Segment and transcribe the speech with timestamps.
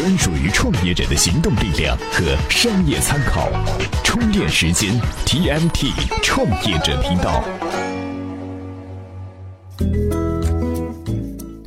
[0.00, 3.50] 专属于创业者的行动力量和商业参考。
[4.02, 5.92] 充电时间 TMT
[6.22, 7.44] 创业者频道。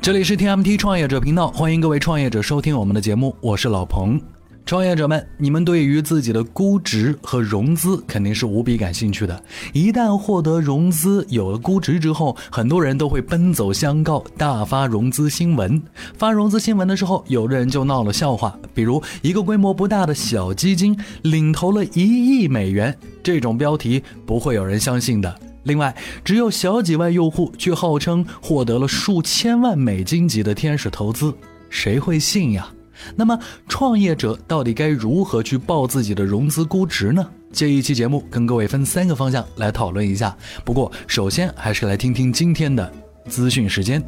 [0.01, 4.19] 这里是 TMT 创业者频道，欢迎各位创业者收听我们的节目，我是老彭。
[4.65, 9.43] 创业者们，你们对于自己的估值和融资肯定是无比感兴趣的。
[9.73, 15.81] 一旦获得融资，有了估值之后，很多人都会奔走相告，大发融资新闻。
[16.17, 25.39] 发融资新闻的时候，有的人就闹了笑话，比如一个规模不大的小基金领投了一亿美元，这种标题不会有人相信的。
[25.63, 25.93] 另外，
[26.23, 31.33] 只有小几万用户，却号称获得了数千万美金级的天使投资，
[31.69, 32.67] 谁会信呀？
[33.15, 37.25] 那么，创业者到底该如何去报自己的融资估值呢？
[37.51, 40.35] 这一期节目跟各位分三个方向来讨论一下。
[40.65, 42.91] 不过，首先还是来听听今天的
[43.27, 44.03] 资讯时间。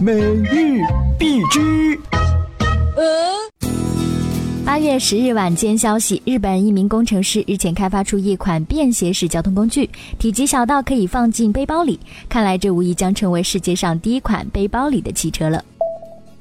[0.00, 0.80] 每日
[1.18, 1.98] 必知。
[4.68, 9.88] 八月十日晚间消息，日本一名工程师日前开发出一款便携式交通工具，
[10.18, 11.98] 体积小到可以放进背包里。
[12.28, 15.64] 看来这无疑将成为世界上第一款背包里的汽车了。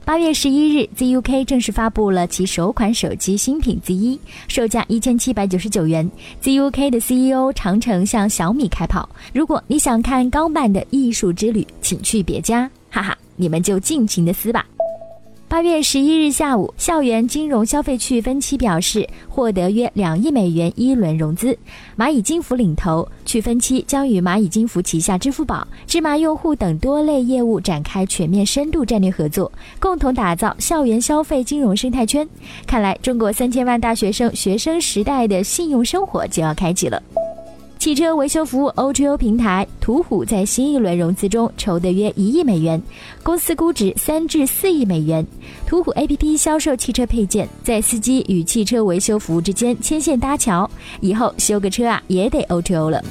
[0.04, 4.20] 八月十一日，ZUK 正式发布了其首款手机新品 Z 一，
[4.50, 6.12] 售价一千七百九十九元。
[6.44, 14.66] ZUK 的 CEO 长城向小米开炮：“如果你想看钢板的艺术之旅，请去别家，哈哈，你们就尽情的撕吧。”
[15.50, 21.58] 八月十一日下午，校园金融消费趣分期表示获得约两亿美元一轮融资，
[21.98, 32.28] 蚂蚁金服领投，趣分期将与蚂蚁金服旗下支付宝、芝麻用户等多类业务展开全面深度战略合作，共同打造校园消费金融生态圈。
[32.68, 37.02] 看来，中国三千万大学生学生时代的信用生活就要开启了。
[37.80, 42.82] 汽车维修服务 O2O 平台途虎在新一轮融资中筹得约一亿美元，
[43.24, 45.26] 公司估值三至四亿美元。
[45.66, 50.70] 途虎 APP 销售汽车配件，在司机与汽车维修服务之间牵线搭桥，
[51.02, 53.04] 以后修个车啊也得 O2O 了。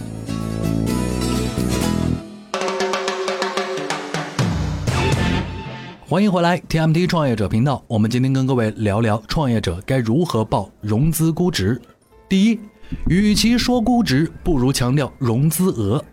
[6.09, 11.81] 欢迎回来 TMT 创业者频道，我们今天跟各位聊聊创业者该如何报融资估值。
[12.29, 12.59] 第一。
[13.09, 16.05] 与其说估值，不如强调融资额。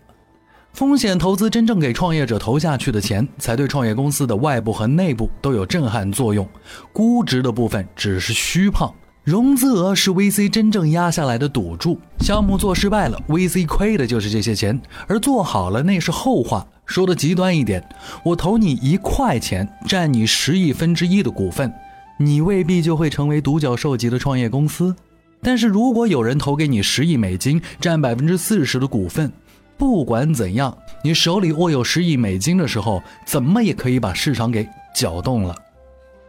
[0.72, 6.48] 风险投资真正给创业者投下去的钱，才对创业公司的外部和内部都有震撼作用。
[6.92, 8.92] 估值的部分只是虚胖，
[9.22, 12.00] 融资额是 VC 真正压下来的赌注。
[12.18, 14.76] 项目做失败了，VC 亏的就是这些钱；
[15.06, 16.66] 而做好了，那是后话。
[16.86, 17.82] 说的极端一点，
[18.24, 21.72] 我投你一块钱，占你十亿分之一的股份，
[22.18, 24.94] 你未必就会成为独角兽级的创业公司。
[25.44, 29.30] 但是如果有人投给你十亿美金，占百分之四十的股份，
[29.76, 30.74] 不管怎样，
[31.04, 35.54] 你手里握有十亿美金的时候，怎么也可以把市场给搅动了。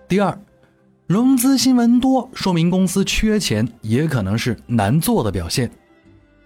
[0.09, 0.37] 第二，
[1.07, 5.71] 融资新闻多，说明公司缺钱，也可能是难做的表现。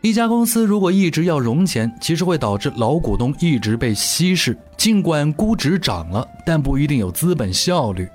[0.01, 8.07] 一家公司如果一直要融钱，其实会导致老股东一直被稀释，尽管估值涨了，但不一定有资本效率。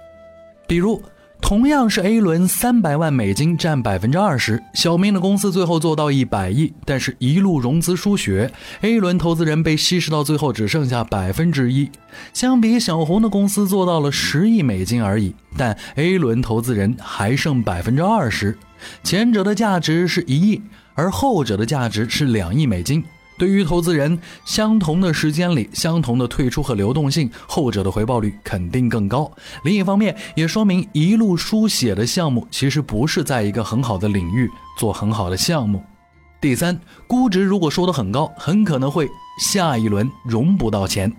[0.69, 1.03] 比如。
[1.44, 8.50] 同样是 A 轮三百万美金占百分之二十，小明的公司最后做到一百亿，但是一路融资输血
[8.81, 11.91] ，A 轮投资人被稀释到最后只剩下百分之一。
[12.32, 18.56] 相比小红的公司做到了十亿美金而已，但 A 轮投资人还剩百分之二十，
[19.03, 20.62] 前者的价值是一亿，
[20.94, 23.05] 而后者的价值是两亿美金。
[23.37, 29.31] 对于投资人，相同的时间里，相同的退出和流动性，后者的回报率肯定更高。
[29.65, 35.83] 另一方面，也说明一路输血的项目其实不是在一个很好的领域做很好的项目。
[36.41, 39.09] 第三，估值如果说的很高，很可能会
[39.41, 41.12] 下一轮融不到钱。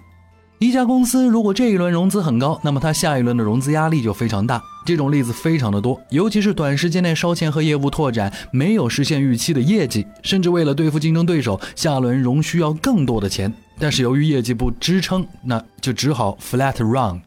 [0.59, 4.61] 一家公司如果这一轮融资很高，那么它下一轮的融资压力就非常大。
[4.85, 13.51] 这种例子非常的多，尤其是短时间内烧钱和业务拓展没有实现预期的业绩，甚至为了对付竞争对手，下轮融需要更多的钱。
[13.79, 17.19] 但是由于业绩不支撑，那就只好 flat run。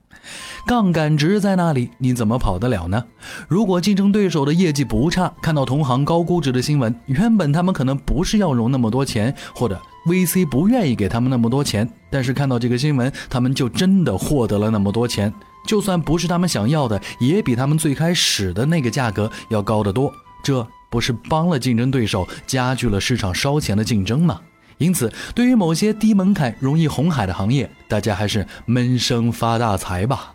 [0.66, 3.02] 杠杆值在那里，你怎么跑得了呢？
[3.48, 15.32] 如果竞争对手的业绩不差，看到同行高估值的新闻，原本他们可能不是要融那么多钱，或者 VC 不愿意给他们那么多钱，但是看到这个新闻，他们就真的获得了那么多钱。
[15.68, 20.10] 就算不是他们想要的，也比他们最开始的那个价格要高得多。
[20.42, 24.40] 这不是帮了竞争对手，加剧了市场烧钱的竞争吗？
[24.78, 30.32] 因此，对于某些低门槛、容易红海的行业，大家还是闷声发大财吧。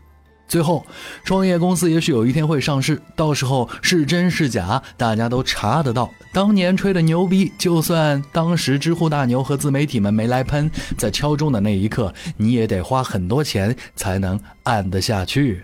[0.48, 0.86] 最后，
[1.24, 6.12] 创业公司也许有一天会上市，到时候是真是假，大家都查得到。
[6.34, 15.62] 当年吹的牛逼，就算当时知乎大牛和自媒体们没来喷，在敲钟的那一刻，你也得花很多钱才能按得下去。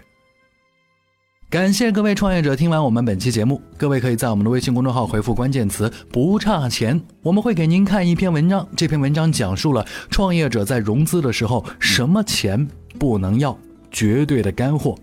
[1.49, 8.67] 感谢各位创业者听完我们本期节目，各位可以在我们的微信公众号回复关键词“不差钱”，我们会给您看一篇文章。
[8.77, 12.67] 这篇文章讲述了创业者在融资的时候，什么钱
[12.99, 13.57] 不能要，
[13.89, 14.95] 绝对的干货。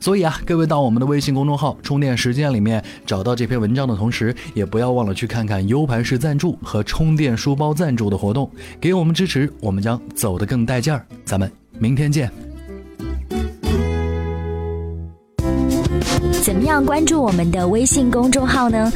[0.00, 8.50] 所以啊，各位到我们的微信公众号“充电时间”里面找到这篇文章的同时，也不要忘了去看看 U 盘式赞助和充电书包赞助的活动，
[8.80, 11.04] 给我们支持，我们将走得更带劲儿。
[11.24, 12.30] 咱们明天见。
[16.42, 18.92] 怎么样关注我们的微信公众号呢？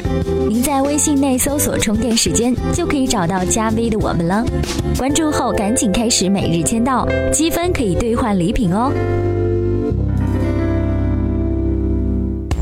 [0.47, 4.45] 您在微信内搜索“充电时间”就可以找到加 V 的我们了。
[4.99, 8.93] 关注后赶紧开始每日签到，积分可以兑换礼品哦。